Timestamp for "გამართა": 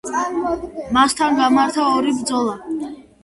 1.41-1.85